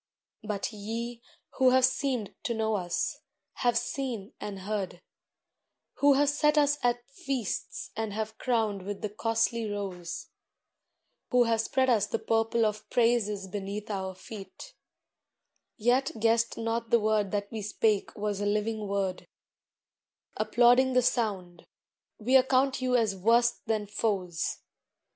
"But 0.43 0.73
ye, 0.73 1.21
who 1.59 1.69
have 1.69 1.85
seemed 1.85 2.33
to 2.45 2.55
know 2.55 2.73
us, 2.73 3.19
have 3.57 3.77
seen 3.77 4.33
and 4.41 4.61
heard; 4.61 4.99
Who 5.97 6.13
have 6.15 6.29
set 6.29 6.57
us 6.57 6.79
at 6.81 7.07
feasts 7.07 7.91
and 7.95 8.11
have 8.11 8.39
crowned 8.39 8.81
with 8.81 9.03
the 9.03 9.09
costly 9.11 9.69
rose; 9.69 10.29
Who 11.29 11.43
have 11.43 11.61
spread 11.61 11.87
us 11.87 12.07
the 12.07 12.17
purple 12.17 12.65
of 12.65 12.89
praises 12.89 13.47
beneath 13.47 13.91
our 13.91 14.15
feet; 14.15 14.73
Yet 15.77 16.09
guessed 16.19 16.57
not 16.57 16.89
the 16.89 16.99
word 16.99 17.29
that 17.29 17.51
we 17.51 17.61
spake 17.61 18.15
was 18.15 18.41
a 18.41 18.45
living 18.47 18.87
word, 18.87 19.27
Applauding 20.35 20.93
the 20.93 21.03
sound, 21.03 21.63
we 22.17 22.35
account 22.35 22.81
you 22.81 22.95
as 22.95 23.15
worse 23.15 23.51
than 23.67 23.85
foes! 23.85 24.61